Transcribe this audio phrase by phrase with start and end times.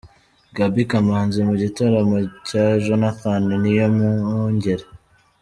[0.55, 2.17] Gaby Kamanzi mu gitaramo
[2.47, 4.85] cya Jonathan Niyomwungere.